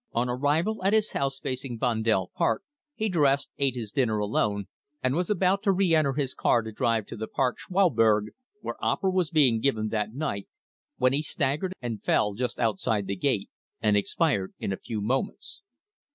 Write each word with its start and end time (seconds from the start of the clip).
"On 0.13 0.27
arrival 0.29 0.83
at 0.83 0.93
his 0.93 1.11
house 1.11 1.39
facing 1.39 1.77
Vondel 1.77 2.31
Park, 2.33 2.63
he 2.95 3.07
dressed, 3.07 3.51
ate 3.59 3.75
his 3.75 3.91
dinner 3.91 4.17
alone, 4.17 4.65
and 5.03 5.13
was 5.13 5.29
about 5.29 5.61
to 5.61 5.71
re 5.71 5.93
enter 5.93 6.13
his 6.13 6.33
car 6.33 6.63
to 6.63 6.71
drive 6.71 7.05
to 7.05 7.15
the 7.15 7.27
Park 7.27 7.59
Schouwburg, 7.59 8.29
where 8.61 8.83
opera 8.83 9.11
was 9.11 9.29
being 9.29 9.59
given 9.59 9.89
that 9.89 10.11
night, 10.15 10.47
when 10.97 11.13
he 11.13 11.21
staggered 11.21 11.73
and 11.83 12.01
fell 12.03 12.33
just 12.33 12.59
outside 12.59 13.05
the 13.05 13.15
gate, 13.15 13.51
and 13.79 13.95
expired 13.95 14.55
in 14.57 14.73
a 14.73 14.77
few 14.77 15.01
moments. 15.01 15.61